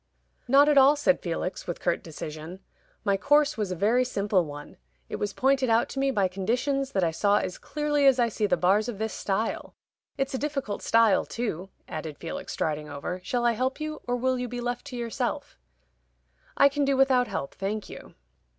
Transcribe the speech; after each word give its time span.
"Not 0.47 0.67
at 0.67 0.79
all," 0.79 0.95
said 0.95 1.19
Felix, 1.21 1.67
with 1.67 1.79
curt 1.79 2.01
decision. 2.03 2.61
"My 3.03 3.17
course 3.17 3.55
was 3.55 3.69
a 3.71 3.75
very 3.75 4.03
simple 4.03 4.43
one. 4.45 4.77
It 5.09 5.17
was 5.17 5.31
pointed 5.31 5.69
out 5.69 5.89
to 5.89 5.99
me 5.99 6.09
by 6.09 6.27
conditions 6.27 6.93
that 6.93 7.03
I 7.03 7.11
saw 7.11 7.37
as 7.37 7.59
clearly 7.59 8.07
as 8.07 8.17
I 8.17 8.27
see 8.27 8.47
the 8.47 8.57
bars 8.57 8.89
of 8.89 8.97
this 8.97 9.13
stile. 9.13 9.75
It's 10.17 10.33
a 10.33 10.39
difficult 10.39 10.81
stile 10.81 11.23
too," 11.23 11.69
added 11.87 12.17
Felix, 12.17 12.51
striding 12.51 12.89
over. 12.89 13.21
"Shall 13.23 13.45
I 13.45 13.51
help 13.51 13.79
you, 13.79 14.01
or 14.07 14.15
will 14.15 14.39
you 14.39 14.47
be 14.47 14.59
left 14.59 14.85
to 14.87 14.95
yourself?" 14.97 15.59
"I 16.57 16.67
can 16.67 16.83
do 16.83 16.97
without 16.97 17.27
help, 17.27 17.53
thank 17.53 17.87
you." 17.87 18.15